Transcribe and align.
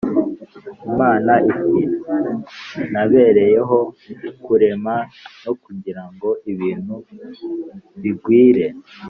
imana 0.89 1.33
iti:” 1.51 1.81
nabereyeho 2.93 3.77
kurema 4.45 4.95
no 5.43 5.53
kugirango 5.63 6.29
ibintu 6.51 6.95
bigwire 8.01 8.67